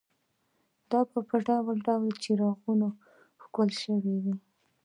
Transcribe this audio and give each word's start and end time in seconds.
دا 0.91 0.99
په 1.11 1.19
ډول 1.47 1.77
ډول 1.87 2.09
څراغونو 2.23 2.87
ښکلې 3.41 3.75
شوې 3.83 4.15
وې. 4.23 4.35